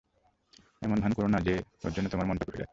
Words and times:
এমন 0.81 0.97
ভান 1.01 1.11
কোরো 1.13 1.27
না 1.27 1.39
যে, 1.39 1.55
ওর 1.85 1.91
জন্য 1.91 2.07
তোমার 2.09 2.27
মনটা 2.27 2.45
পুড়ে 2.45 2.57
যাচ্ছে। 2.57 2.69